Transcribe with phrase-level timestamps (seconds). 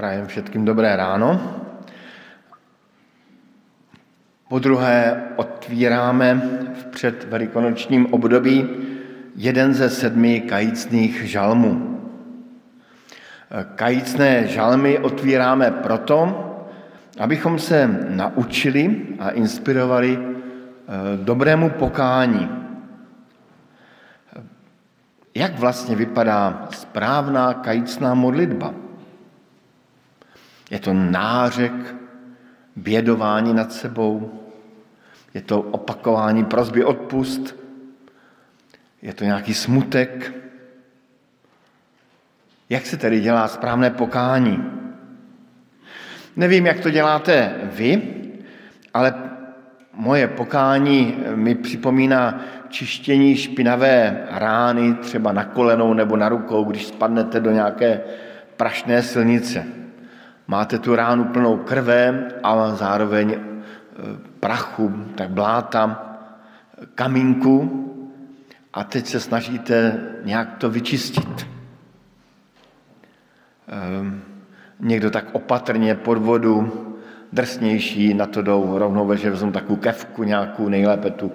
[0.00, 1.36] Prajem všetkým dobré ráno.
[4.48, 6.40] Po druhé otvíráme
[6.74, 8.68] v předvelikonočním období
[9.36, 12.00] jeden ze sedmi kajícných žalmů.
[13.74, 16.18] Kajícné žalmy otvíráme proto,
[17.18, 20.24] abychom se naučili a inspirovali eh,
[21.16, 22.48] dobrému pokání.
[25.34, 28.79] Jak vlastně vypadá správná kajícná modlitba?
[30.70, 31.72] Je to nářek,
[32.76, 34.40] bědování nad sebou,
[35.34, 37.56] je to opakování prozby odpust,
[39.02, 40.34] je to nějaký smutek.
[42.70, 44.64] Jak se tedy dělá správné pokání?
[46.36, 48.02] Nevím, jak to děláte vy,
[48.94, 49.14] ale
[49.94, 57.40] moje pokání mi připomíná čištění špinavé rány, třeba na kolenou nebo na rukou, když spadnete
[57.40, 58.00] do nějaké
[58.56, 59.64] prašné silnice.
[60.50, 63.38] Máte tu ránu plnou krve a zároveň e,
[64.40, 66.10] prachu, tak bláta,
[66.94, 67.86] kamínku
[68.72, 71.46] a teď se snažíte nějak to vyčistit.
[73.68, 74.20] Ehm,
[74.80, 76.86] někdo tak opatrně pod vodu,
[77.32, 81.32] drsnější, na to jdou rovnou že vezmu takovou kevku nějakou, nejlépe tu,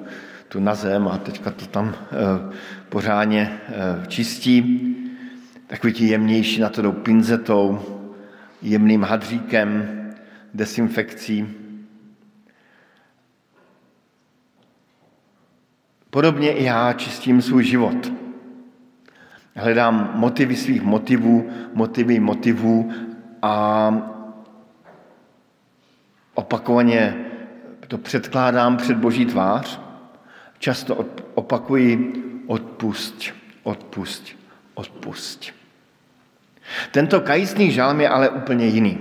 [0.47, 1.95] tu na zem a teďka to tam e,
[2.89, 4.91] pořádně e, čistí.
[5.67, 7.95] Takový ti jemnější na to jdou pinzetou,
[8.61, 9.87] jemným hadříkem,
[10.53, 11.47] desinfekcí.
[16.09, 18.11] Podobně i já čistím svůj život.
[19.55, 22.91] Hledám motivy svých motivů, motivy motivů
[23.41, 23.93] a
[26.33, 27.25] opakovaně
[27.87, 29.79] to předkládám před Boží tvář.
[30.59, 32.13] Často opakuji
[32.47, 33.23] odpust,
[33.63, 34.27] odpust,
[34.73, 35.64] odpust.
[36.91, 38.97] Tento kajícný žálm je ale úplně jiný.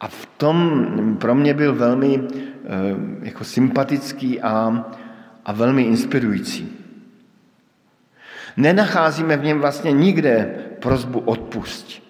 [0.00, 2.68] A v tom pro mě byl velmi eh,
[3.22, 4.84] jako sympatický a,
[5.44, 6.76] a velmi inspirující.
[8.56, 12.02] Nenacházíme v něm vlastně nikde prozbu odpust,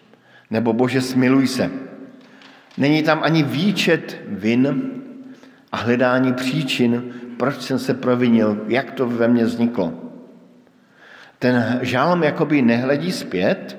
[0.50, 1.70] nebo Bože smiluj se.
[2.78, 4.90] Není tam ani výčet vin
[5.72, 9.92] a hledání příčin, proč jsem se provinil, jak to ve mně vzniklo.
[11.38, 13.78] Ten žálm jakoby nehledí zpět,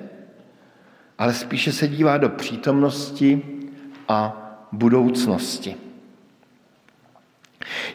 [1.21, 3.41] ale spíše se dívá do přítomnosti
[4.07, 4.33] a
[4.71, 5.75] budoucnosti.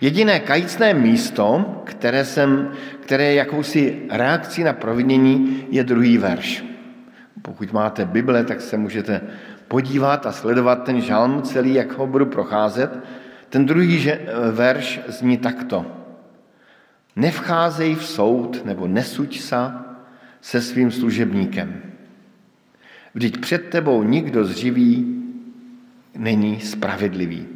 [0.01, 2.71] Jediné kajícné místo, které, jsem,
[3.01, 6.65] které je jakousi reakcí na provinění, je druhý verš.
[7.43, 9.21] Pokud máte Bible, tak se můžete
[9.69, 12.91] podívat a sledovat ten žalm celý, jak ho budu procházet.
[13.49, 14.13] Ten druhý
[14.51, 15.87] verš zní takto.
[17.17, 19.83] Nevcházej v soud nebo nesuď sa
[20.41, 21.86] se svým služebníkem.
[23.17, 25.23] Vždyť před tebou nikdo z živý
[26.17, 27.49] není spravedlivý.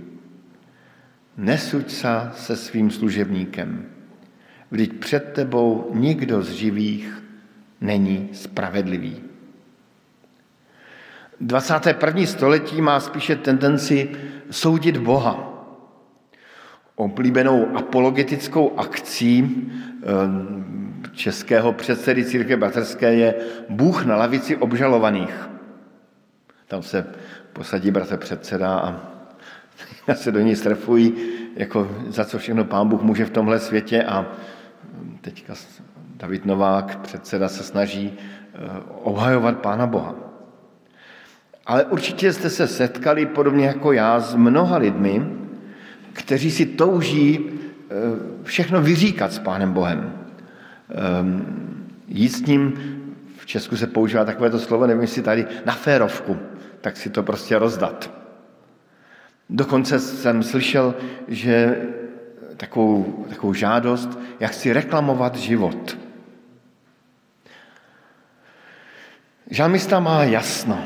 [1.37, 3.85] Nesuď sa se svým služebníkem.
[4.71, 7.23] Vždyť před tebou nikdo z živých
[7.81, 9.21] není spravedlivý.
[11.41, 12.27] 21.
[12.27, 14.09] století má spíše tendenci
[14.51, 15.45] soudit Boha.
[16.97, 20.07] Oblíbenou apologetickou akcí eh,
[21.13, 23.35] českého předsedy církve bratrské je
[23.69, 25.50] Bůh na lavici obžalovaných.
[26.71, 27.07] Tam se
[27.53, 31.15] posadí bratr předseda a se do ní strefují,
[31.57, 34.27] jako za co všechno pán Bůh může v tomhle světě a
[35.21, 35.55] teďka
[36.17, 38.59] David Novák, předseda, se snaží eh,
[39.03, 40.15] obhajovat pána Boha.
[41.67, 45.27] Ale určitě jste se setkali, podobně jako já, s mnoha lidmi,
[46.13, 47.95] kteří si touží eh,
[48.43, 50.13] všechno vyříkat s pánem Bohem.
[50.91, 51.45] Ehm,
[52.09, 52.73] jít s ním,
[53.37, 56.37] v Česku se používá takovéto slovo, nevím, jestli tady, na férovku,
[56.81, 58.11] tak si to prostě rozdat.
[59.51, 60.95] Dokonce jsem slyšel,
[61.29, 61.83] že
[62.57, 65.99] takovou, takovou žádost, jak si reklamovat život.
[69.51, 70.79] Žalmista má jasno.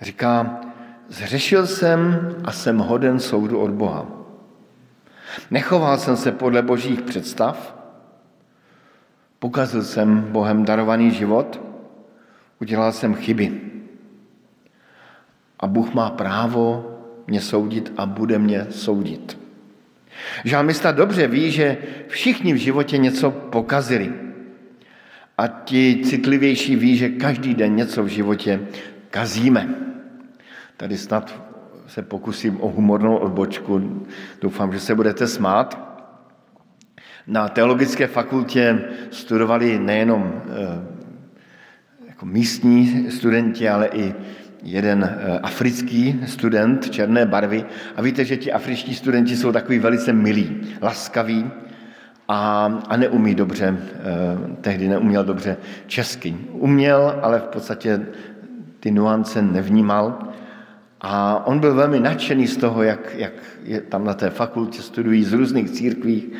[0.00, 0.60] Říká,
[1.08, 4.06] zřešil jsem a jsem hoden soudu od Boha.
[5.50, 7.76] Nechoval jsem se podle božích představ,
[9.38, 11.60] pokazil jsem Bohem darovaný život,
[12.60, 13.73] udělal jsem chyby.
[15.64, 16.90] A Bůh má právo
[17.26, 19.38] mě soudit a bude mě soudit.
[20.44, 21.76] Žálmista dobře ví, že
[22.08, 24.12] všichni v životě něco pokazili.
[25.38, 28.60] A ti citlivější ví, že každý den něco v životě
[29.10, 29.74] kazíme.
[30.76, 31.34] Tady snad
[31.86, 34.06] se pokusím o humornou odbočku.
[34.40, 35.80] Doufám, že se budete smát.
[37.26, 40.94] Na teologické fakultě studovali nejenom eh,
[42.08, 44.14] jako místní studenti, ale i
[44.64, 47.64] jeden eh, africký student černé barvy
[47.96, 51.50] a víte, že ti afričtí studenti jsou takový velice milí, laskaví
[52.28, 54.00] a, a neumí dobře, eh,
[54.60, 55.56] tehdy neuměl dobře
[55.86, 56.36] česky.
[56.52, 58.06] Uměl, ale v podstatě
[58.80, 60.18] ty nuance nevnímal.
[61.00, 63.32] A on byl velmi nadšený z toho, jak, jak
[63.64, 66.32] je tam na té fakultě studují z různých církví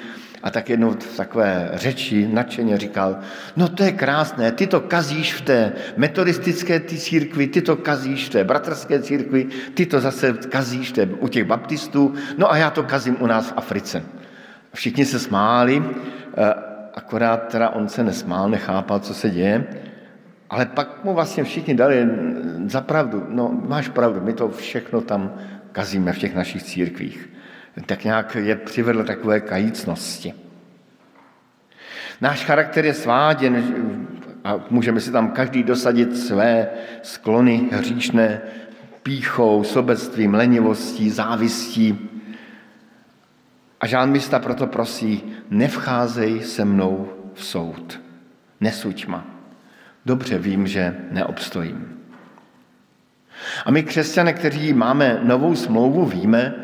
[0.45, 3.17] a tak jednou v takové řeči nadšeně říkal,
[3.57, 8.29] no to je krásné, ty to kazíš v té metodistické ty církvi, ty to kazíš
[8.29, 12.71] v té bratrské církvi, ty to zase kazíš té, u těch baptistů, no a já
[12.71, 14.03] to kazím u nás v Africe.
[14.75, 16.55] Všichni se smáli, eh,
[16.95, 19.65] akorát teda on se nesmál, nechápal, co se děje,
[20.51, 22.09] ale pak mu vlastně všichni dali
[22.67, 25.35] za pravdu, no máš pravdu, my to všechno tam
[25.73, 27.35] kazíme v těch našich církvích
[27.87, 30.35] tak nějak je přivedl takové kajícnosti.
[32.21, 33.77] Náš charakter je sváděn
[34.45, 36.69] a můžeme si tam každý dosadit své
[37.03, 38.41] sklony hříšné
[39.03, 42.11] píchou, sobectvím, lenivostí, závistí.
[43.81, 48.01] A žánmista proto prosí, nevcházej se mnou v soud,
[48.61, 49.27] nesuď ma.
[50.07, 52.01] Dobře vím, že neobstojím.
[53.65, 56.55] A my křesťané, kteří máme novou smlouvu, víme,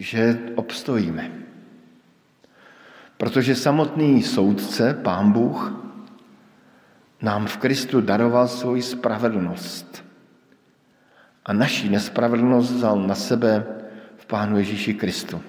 [0.00, 1.30] že obstojíme.
[3.16, 5.72] Protože samotný soudce, Pán Bůh,
[7.22, 10.04] nám v Kristu daroval svoji spravedlnost.
[11.46, 13.66] A naší nespravedlnost vzal na sebe
[14.16, 15.40] v Pánu Ježíši Kristu.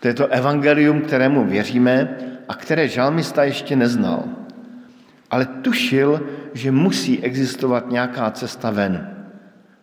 [0.00, 2.16] To je to evangelium, kterému věříme
[2.48, 4.24] a které žalmista ještě neznal.
[5.30, 9.16] Ale tušil, že musí existovat nějaká cesta ven.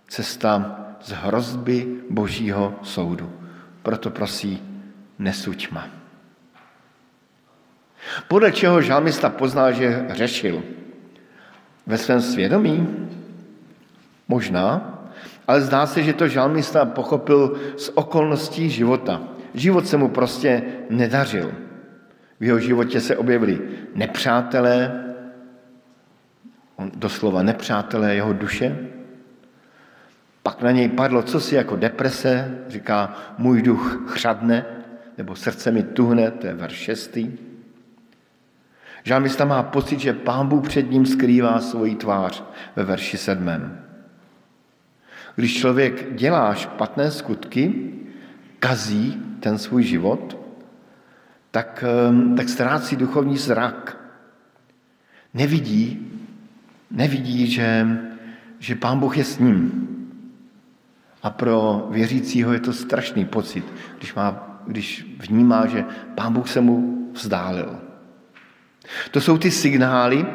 [0.08, 3.32] Cesta z hrozby božího soudu.
[3.84, 4.62] Proto prosí,
[5.20, 5.88] nesuď ma.
[8.28, 10.64] Podle čeho žalmista poznal, že hřešil?
[11.88, 13.08] Ve svém svědomí?
[14.28, 14.98] Možná,
[15.48, 19.22] ale zdá se, že to žalmista pochopil z okolností života.
[19.54, 21.52] Život se mu prostě nedařil.
[22.40, 23.62] V jeho životě se objevili
[23.96, 25.04] nepřátelé,
[26.76, 28.78] on doslova nepřátelé jeho duše,
[30.48, 34.66] pak na něj padlo cosi jako deprese, říká, můj duch chřadne,
[35.18, 37.32] nebo srdce mi tuhne, to je verš šestý.
[39.04, 42.44] Žálmista má pocit, že pán Bůh před ním skrývá svoji tvář
[42.76, 43.80] ve verši sedmém.
[45.36, 47.92] Když člověk dělá špatné skutky,
[48.60, 50.38] kazí ten svůj život,
[51.52, 53.98] tak, ehm, tak ztrácí duchovní zrak.
[55.34, 56.08] Nevidí,
[56.92, 57.88] nevidí, že,
[58.60, 59.88] že pán Bůh je s ním.
[61.24, 63.66] A pro věřícího je to strašný pocit,
[63.98, 65.86] když, má, když vnímá, že
[66.16, 67.80] Pán Bůh se mu vzdálil.
[69.12, 70.26] To jsou ty signály,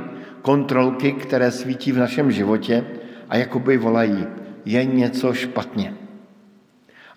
[0.43, 2.85] kontrolky, které svítí v našem životě
[3.29, 4.27] a jakoby volají,
[4.65, 5.95] je něco špatně.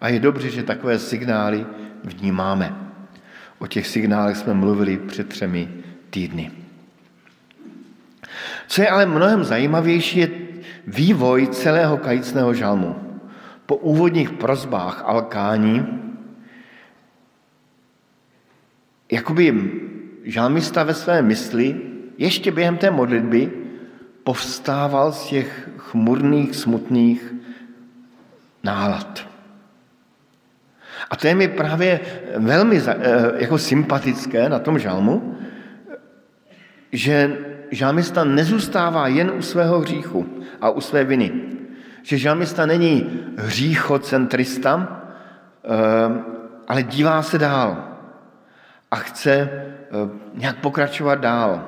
[0.01, 1.65] A je dobře, že takové signály
[2.03, 2.75] vnímáme.
[3.59, 5.69] O těch signálech jsme mluvili před třemi
[6.09, 6.51] týdny.
[8.67, 10.29] Co je ale mnohem zajímavější, je
[10.87, 13.04] vývoj celého kajícného žalmu
[13.65, 16.01] po úvodních prozbách Alkání
[19.11, 19.71] jakoby
[20.23, 21.81] žalmista ve své mysli
[22.17, 23.51] ještě během té modlitby
[24.23, 27.33] povstával z těch chmurných, smutných
[28.63, 29.27] nálad.
[31.09, 31.99] A to je mi právě
[32.37, 35.37] velmi eh, jako sympatické na tom žalmu,
[36.91, 37.37] že
[37.71, 40.25] žalmista nezůstává jen u svého hříchu
[40.61, 41.31] a u své viny,
[42.05, 45.01] že žalmista není hříchocentrista,
[45.63, 45.69] eh,
[46.67, 47.83] ale dívá se dál
[48.91, 49.69] a chce eh,
[50.33, 51.63] nějak pokračovat dál.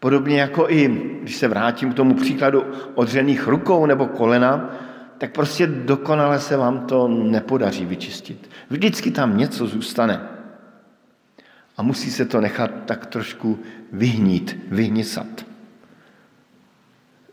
[0.00, 0.88] Podobně jako i,
[1.22, 4.70] když se vrátím k tomu příkladu odřených rukou nebo kolena,
[5.18, 8.50] tak prostě dokonale se vám to nepodaří vyčistit.
[8.70, 10.20] Vždycky tam něco zůstane.
[11.76, 13.58] A musí se to nechat tak trošku
[13.92, 15.51] vyhnít, vyhnisat.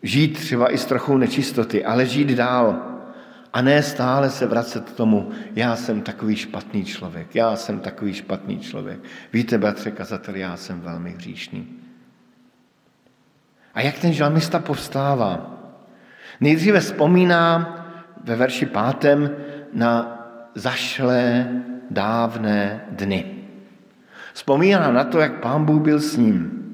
[0.04, 2.82] Žít třeba i s trochou nečistoty, ale žít dál.
[3.54, 8.14] A ne stále se vracet k tomu, já jsem takový špatný člověk, já jsem takový
[8.14, 9.00] špatný člověk.
[9.34, 11.68] Víte, bratře kazatel, já jsem velmi hříšný.
[13.74, 15.60] A jak ten žalmista povstává?
[16.42, 17.76] Nejdříve vzpomíná
[18.24, 19.30] ve verši pátem
[19.74, 20.20] na
[20.56, 21.48] zašlé
[21.90, 23.26] dávné dny.
[24.34, 26.66] Vzpomíná na to, jak pán Bůh byl s ním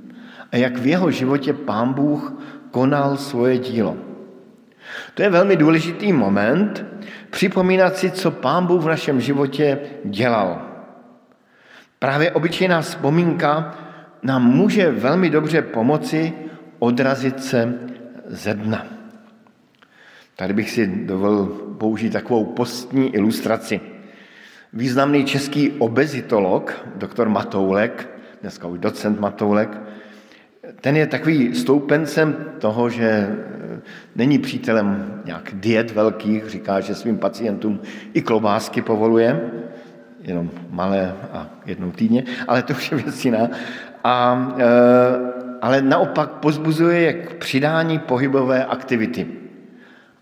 [0.51, 2.33] a jak v jeho životě pán Bůh
[2.75, 3.95] konal svoje dílo.
[5.13, 6.85] To je velmi důležitý moment,
[7.31, 10.61] připomínat si, co Pán Bůh v našem životě dělal.
[11.99, 13.75] Právě obyčejná vzpomínka
[14.23, 16.33] nám může velmi dobře pomoci
[16.79, 17.79] odrazit se
[18.27, 18.85] ze dna.
[20.35, 21.45] Tady bych si dovolil
[21.79, 23.79] použít takovou postní ilustraci.
[24.73, 28.09] Významný český obezitolog, doktor Matoulek,
[28.41, 29.71] dneska už docent Matoulek,
[30.81, 33.35] ten je takový stoupencem toho, že
[34.15, 37.81] není přítelem nějak diet velkých, říká, že svým pacientům
[38.13, 39.41] i klobásky povoluje,
[40.21, 43.49] jenom malé a jednou týdně, ale to už je věc jiná.
[44.03, 44.65] A, e,
[45.61, 49.27] ale naopak pozbuzuje k přidání pohybové aktivity.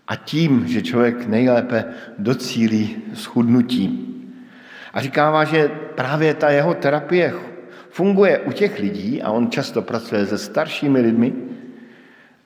[0.08, 1.84] A tím, že člověk nejlépe
[2.18, 4.10] docílí schudnutí.
[4.94, 7.34] A říkává, že právě ta jeho terapie
[7.94, 11.32] funguje u těch lidí, a on často pracuje se staršími lidmi,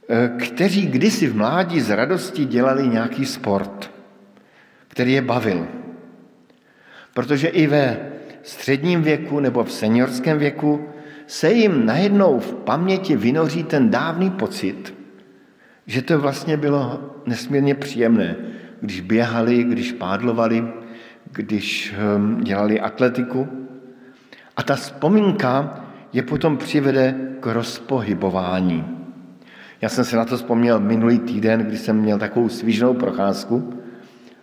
[0.08, 3.90] e, kteří kdysi v mládí z radosti dělali nějaký sport,
[4.88, 5.68] který je bavil.
[7.14, 7.96] Protože i ve
[8.42, 10.84] středním věku nebo v seniorském věku
[11.26, 14.94] se jim najednou v paměti vynoří ten dávný pocit,
[15.86, 18.36] že to vlastně bylo nesmírně příjemné,
[18.80, 20.64] když běhali, když pádlovali,
[21.32, 23.67] když ehm, dělali atletiku.
[24.58, 28.84] A ta vzpomínka je potom přivede k rozpohybování.
[29.80, 33.74] Já jsem se na to vzpomněl minulý týden, kdy jsem měl takovou svížnou procházku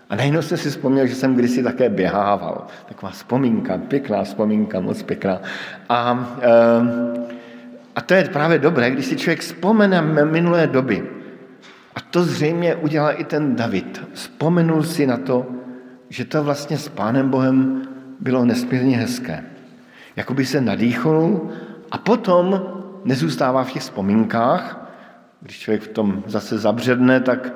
[0.09, 2.67] a najednou jsem si vzpomněl, že jsem kdysi také běhával.
[2.85, 5.41] Taková vzpomínka, pěkná vzpomínka, moc pěkná.
[5.89, 7.13] A, ehm,
[7.95, 11.03] a to je právě dobré, když si člověk vzpomene minulé doby.
[11.95, 14.01] A to zřejmě udělal i ten David.
[14.13, 15.45] Vzpomenul si na to,
[16.09, 17.81] že to vlastně s Pánem Bohem
[18.19, 19.54] bylo nesmírně hezké.
[20.15, 21.49] Jakoby se nadýchnul
[21.91, 22.65] a potom
[23.03, 24.91] nezůstává v těch vzpomínkách.
[25.41, 27.53] Když člověk v tom zase zabředne, tak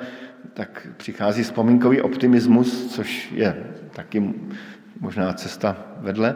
[0.53, 4.33] tak přichází vzpomínkový optimismus, což je taky
[4.99, 6.35] možná cesta vedle,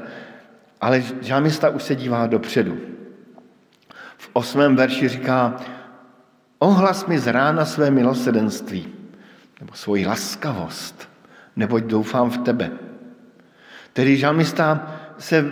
[0.82, 2.78] ale žámista už se dívá dopředu.
[4.18, 5.56] V osmém verši říká,
[6.60, 8.88] ohlas mi z rána své milosedenství,
[9.60, 11.10] nebo svoji laskavost,
[11.56, 12.72] neboť doufám v tebe.
[13.94, 15.52] Tedy žalmista se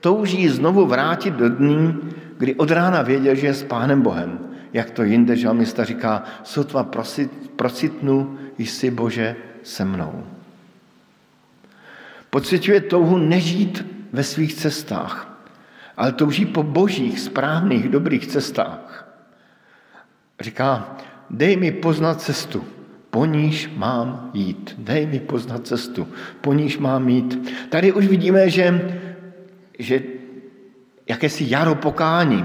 [0.00, 1.98] touží znovu vrátit do dní,
[2.38, 4.38] kdy od rána věděl, že je s Pánem Bohem.
[4.72, 10.26] Jak to jinde žalmista říká, sotva prosit, procitnu, jsi Bože se mnou.
[12.30, 15.42] Pocituje touhu nežít ve svých cestách,
[15.96, 19.08] ale touží po božích, správných, dobrých cestách.
[20.40, 20.96] Říká,
[21.30, 22.64] dej mi poznat cestu,
[23.10, 24.74] po níž mám jít.
[24.78, 26.08] Dej mi poznat cestu,
[26.40, 27.52] po níž mám jít.
[27.68, 28.92] Tady už vidíme, že,
[29.78, 30.02] že
[31.08, 32.44] jakési jaro pokání,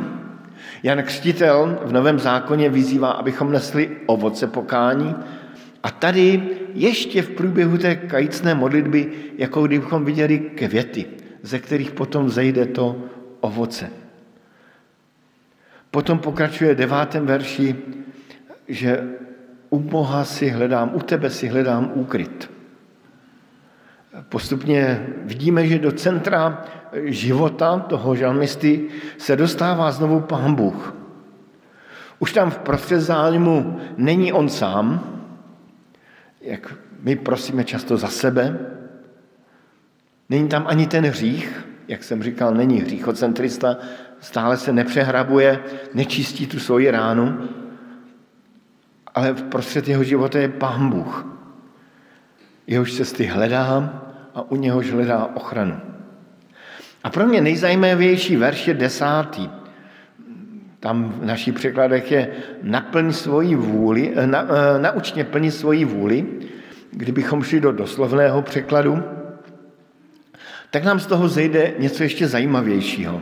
[0.84, 5.16] Jan Křtitel v Novém zákoně vyzývá, abychom nesli ovoce pokání
[5.84, 11.06] a tady ještě v průběhu té kajícné modlitby, jako kdybychom viděli květy,
[11.42, 13.04] ze kterých potom zejde to
[13.40, 13.90] ovoce.
[15.92, 17.76] Potom pokračuje devátém verši,
[18.68, 19.04] že
[19.70, 22.50] u Boha si hledám, u tebe si hledám úkryt.
[24.30, 26.65] Postupně vidíme, že do centra
[27.03, 28.88] života toho žalmisty
[29.18, 30.96] se dostává znovu pán Bůh.
[32.20, 35.03] Už tam v prostřed zájmu není on sám,
[36.41, 38.60] jak my prosíme často za sebe.
[40.30, 43.77] Není tam ani ten hřích, jak jsem říkal, není hříchocentrista,
[44.20, 45.60] stále se nepřehrabuje,
[45.94, 47.50] nečistí tu svoji ránu,
[49.15, 51.40] ale v prostřed jeho života je pán Bůh.
[52.72, 54.01] Jehož cesty hledá
[54.36, 55.80] a u něhož hledá ochranu.
[57.04, 59.50] A pro mě nejzajímavější verš je desátý.
[60.80, 62.30] Tam v našich překladech je
[62.63, 66.25] naplň svoji vůli, eh, na, eh, naučně plnit svoji vůli.
[66.92, 69.04] Kdybychom šli do doslovného překladu,
[70.70, 73.22] tak nám z toho zejde něco ještě zajímavějšího.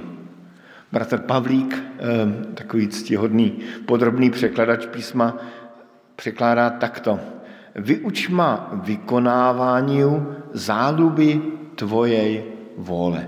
[0.92, 5.38] Bratr Pavlík, eh, takový ctihodný podrobný překladač písma,
[6.16, 7.39] překládá takto.
[7.80, 10.04] Vyuč ma vykonávání
[10.54, 11.42] záluby
[11.76, 12.44] tvojej
[12.78, 13.28] vole.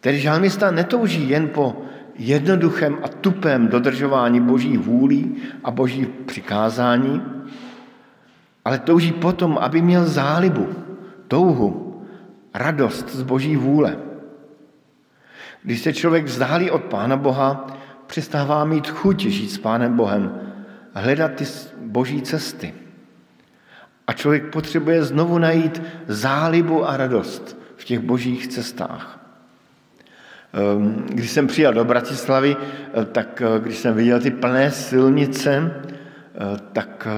[0.00, 1.76] Tedy žalmista netouží jen po
[2.18, 7.22] jednoduchém a tupém dodržování boží vůlí a boží přikázání,
[8.64, 10.68] ale touží potom, aby měl zálibu,
[11.28, 12.02] touhu,
[12.54, 13.96] radost z boží vůle.
[15.62, 17.66] Když se člověk vzdálí od Pána Boha,
[18.06, 20.45] přestává mít chuť žít s Pánem Bohem,
[21.00, 21.44] hledat ty
[21.80, 22.74] boží cesty.
[24.06, 29.20] A člověk potřebuje znovu najít zálibu a radost v těch božích cestách.
[30.52, 35.52] Ehm, když jsem přijel do Bratislavy, eh, tak eh, když jsem viděl ty plné silnice,
[35.52, 37.08] eh, tak,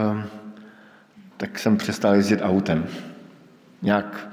[1.36, 2.86] tak jsem přestal jezdit autem.
[3.82, 4.28] Nějak.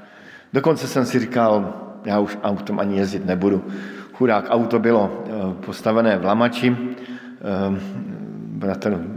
[0.52, 1.74] Dokonce jsem si říkal,
[2.04, 3.64] já už autem ani jezdit nebudu.
[4.12, 5.24] Chudák auto bylo
[5.66, 6.76] postavené v Lamači,
[8.56, 9.15] bratr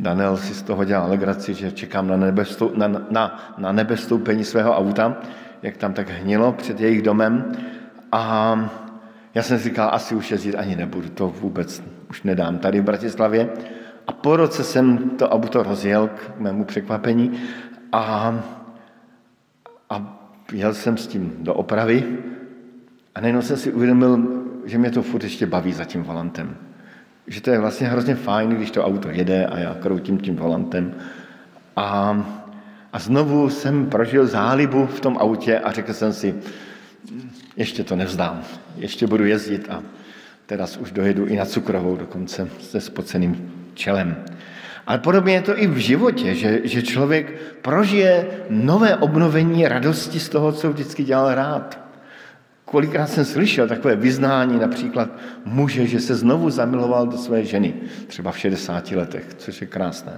[0.00, 4.76] Daniel si z toho dělal legraci, že čekám na, nebestou, na, na, na nebestoupení svého
[4.76, 5.16] auta,
[5.62, 7.52] jak tam tak hnilo před jejich domem.
[8.12, 8.54] A
[9.34, 12.84] já jsem si říkal, asi už jezdit ani nebudu, to vůbec už nedám tady v
[12.84, 13.50] Bratislavě.
[14.06, 17.40] A po roce jsem to auto rozjel k mému překvapení
[17.92, 18.34] a,
[19.90, 20.18] a
[20.52, 22.18] jel jsem s tím do opravy
[23.14, 24.26] a najednou jsem si uvědomil,
[24.64, 26.56] že mě to furt ještě baví za tím volantem.
[27.28, 30.94] Že to je vlastně hrozně fajn, když to auto jede a já kroutím tím volantem.
[31.76, 32.22] A,
[32.92, 36.34] a znovu jsem prožil zálibu v tom autě a řekl jsem si,
[37.56, 38.42] ještě to nevzdám,
[38.76, 39.82] ještě budu jezdit a
[40.46, 44.16] teraz už dojedu i na cukrovou dokonce se spoceným čelem.
[44.86, 50.28] Ale podobně je to i v životě, že, že člověk prožije nové obnovení radosti z
[50.28, 51.87] toho, co vždycky dělal rád.
[52.70, 55.08] Kolikrát jsem slyšel takové vyznání například
[55.44, 57.74] muže, že se znovu zamiloval do své ženy,
[58.06, 60.12] třeba v 60 letech, což je krásné.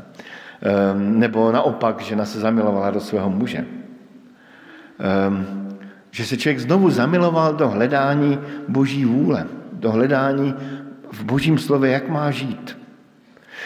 [0.63, 3.65] Ehm, nebo naopak, žena se zamilovala do svého muže.
[4.99, 5.47] Ehm,
[6.11, 8.39] že se člověk znovu zamiloval do hledání
[8.69, 10.55] boží vůle, do hledání
[11.13, 12.79] v božím slově, jak má žít.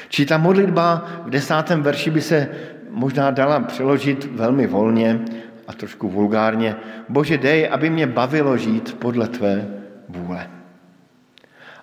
[0.09, 2.49] Či ta modlitba v desátém verši by se
[2.91, 5.21] možná dala přeložit velmi volně
[5.67, 6.77] a trošku vulgárně.
[7.09, 9.69] Bože, dej, aby mě bavilo žít podle tvé
[10.09, 10.51] vůle.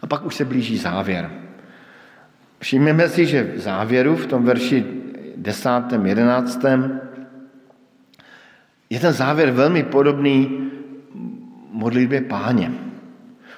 [0.02, 1.32] A pak už se blíží závěr.
[2.60, 4.86] Všimněme si, že v závěru, v tom verši
[5.36, 7.02] desátém, jedenáctém,
[8.90, 10.70] je ten závěr velmi podobný
[11.72, 12.72] modlitbě páně.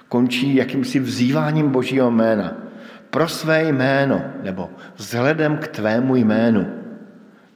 [0.08, 2.58] Končí jakýmsi vzýváním Božího jména
[3.10, 6.68] pro své jméno, nebo vzhledem k tvému jménu,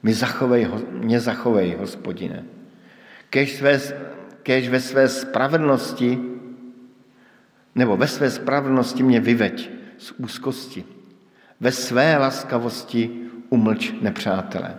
[0.02, 2.57] mi zachovej, mě zachovej, hospodine.
[3.30, 3.80] Kež, své,
[4.42, 6.18] kež ve své spravedlnosti,
[7.74, 10.84] nebo ve své spravedlnosti mě vyveď z úzkosti.
[11.60, 13.10] Ve své laskavosti
[13.48, 14.76] umlč nepřátele.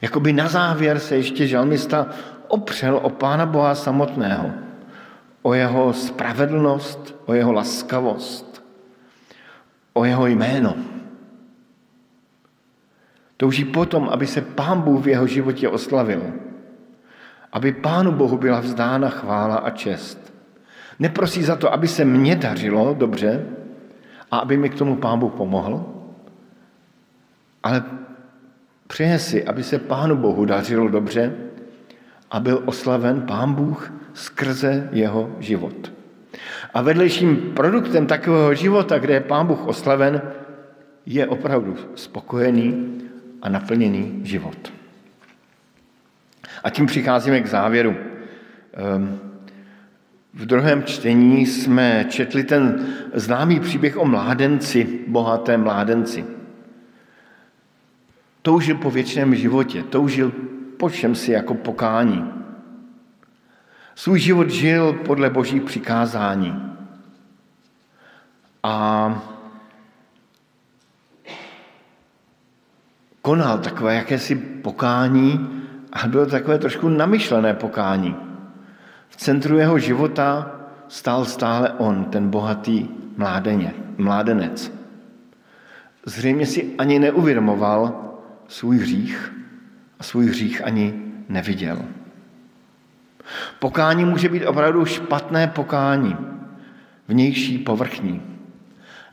[0.00, 2.06] Jakoby na závěr se ještě žalmista
[2.48, 4.50] opřel o Pána Boha samotného,
[5.42, 8.64] o jeho spravedlnost, o jeho laskavost,
[9.92, 10.76] o jeho jméno.
[13.36, 16.51] Touží potom, aby se Pán Bůh v jeho životě oslavil.
[17.52, 20.32] Aby Pánu Bohu byla vzdána chvála a čest.
[20.98, 23.46] Neprosí za to, aby se mně dařilo dobře
[24.30, 25.86] a aby mi k tomu Pán Bůh pomohl,
[27.62, 27.84] ale
[28.86, 31.32] přeje si, aby se Pánu Bohu dařilo dobře
[32.30, 35.92] a byl oslaven Pán Bůh skrze jeho život.
[36.74, 40.22] A vedlejším produktem takového života, kde je Pán Bůh oslaven,
[41.06, 42.98] je opravdu spokojený
[43.42, 44.72] a naplněný život.
[46.64, 47.96] A tím přicházíme k závěru.
[48.72, 49.18] Ehm,
[50.34, 56.24] v druhém čtení jsme četli ten známý příběh o mládenci, bohatém mládenci.
[58.42, 60.32] Toužil po věčném životě, toužil
[60.76, 62.32] po čem si jako pokání.
[63.94, 66.72] Svůj život žil podle božích přikázání.
[68.62, 69.22] A
[73.22, 78.16] konal takové jakési pokání a bylo takové trošku namyšlené pokání.
[79.08, 80.50] V centru jeho života
[80.88, 84.72] stál stále on, ten bohatý mládeně, mládenec.
[86.06, 88.14] Zřejmě si ani neuvědomoval
[88.48, 89.32] svůj hřích
[89.98, 91.78] a svůj hřích ani neviděl.
[93.58, 96.16] Pokání může být opravdu špatné pokání,
[97.08, 98.31] vnější, povrchní.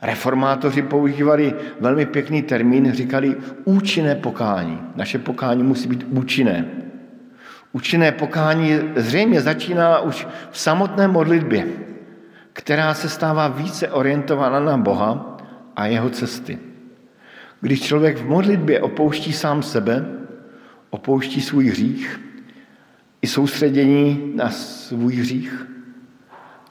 [0.02, 4.80] Reformátoři používali velmi pěkný termín, říkali účinné pokání.
[4.96, 6.64] Naše pokání musí být účinné.
[7.72, 11.66] Účinné pokání zřejmě začíná už v samotné modlitbě,
[12.52, 15.36] která se stává více orientována na Boha
[15.76, 16.58] a jeho cesty.
[17.60, 20.04] Když člověk v modlitbě opouští sám sebe,
[20.90, 22.20] opouští svůj hřích,
[23.22, 25.66] i soustředění na svůj hřích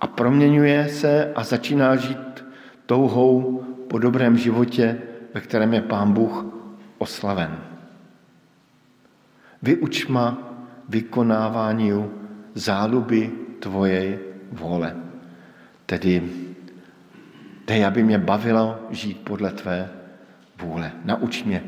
[0.02, 2.18] a proměňuje se a začíná žít
[2.90, 4.98] touhou po dobrém životě,
[5.34, 6.46] ve kterém je Pán Bůh
[6.98, 7.58] oslaven.
[9.62, 10.38] Vyuč ma
[10.90, 11.94] vykonávání
[12.54, 14.20] záluby tvojej
[14.52, 14.96] vole.
[15.86, 16.22] Tedy
[17.68, 19.90] dej, aby mě bavilo žít podle tvé
[20.62, 20.92] vůle.
[21.06, 21.64] Nauč mě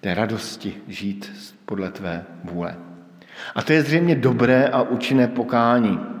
[0.00, 2.76] té radosti žít podle tvé vůle.
[3.54, 6.17] A to je zřejmě dobré a účinné pokání.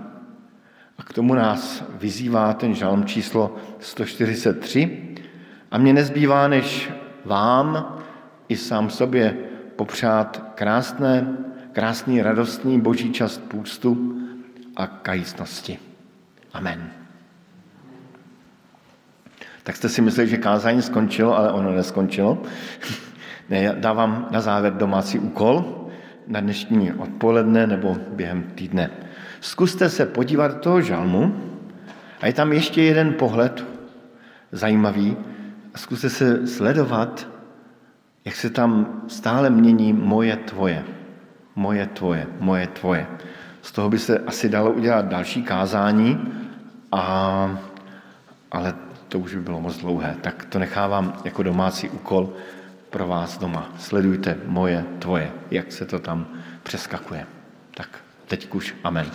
[0.98, 5.14] A k tomu nás vyzývá ten žalm číslo 143.
[5.70, 6.90] A mě nezbývá, než
[7.24, 7.96] vám
[8.48, 9.36] i sám sobě
[9.76, 11.36] popřát krásné,
[11.72, 14.18] krásný, radostný boží čas půstu
[14.76, 15.78] a kajícnosti.
[16.52, 16.90] Amen.
[19.62, 22.42] Tak jste si mysleli, že kázání skončilo, ale ono neskončilo.
[23.50, 25.86] Ne, já dávám na závěr domácí úkol
[26.26, 28.90] na dnešní odpoledne nebo během týdne.
[29.40, 31.40] Zkuste se podívat do toho žalmu
[32.20, 33.64] a je tam ještě jeden pohled
[34.52, 35.16] zajímavý.
[35.76, 37.28] Zkuste se sledovat,
[38.24, 40.84] jak se tam stále mění moje tvoje.
[41.56, 43.06] Moje tvoje, moje tvoje.
[43.62, 46.32] Z toho by se asi dalo udělat další kázání,
[46.92, 47.58] a,
[48.52, 48.74] ale
[49.08, 50.16] to už by bylo moc dlouhé.
[50.20, 52.32] Tak to nechávám jako domácí úkol
[52.90, 53.72] pro vás doma.
[53.78, 56.26] Sledujte moje, tvoje, jak se to tam
[56.62, 57.26] přeskakuje.
[57.74, 57.88] Tak
[58.28, 59.10] teď už amen.